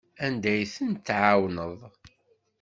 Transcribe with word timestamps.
Anda 0.25 0.49
ay 0.53 0.63
tent-tɛawneḍ? 0.75 1.79